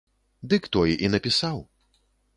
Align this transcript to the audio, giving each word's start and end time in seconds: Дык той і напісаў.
Дык 0.53 0.63
той 0.77 0.95
і 1.05 1.13
напісаў. 1.17 1.57